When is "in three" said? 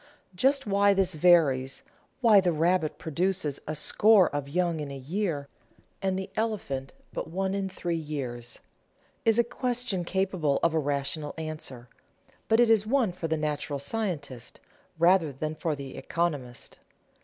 7.53-7.99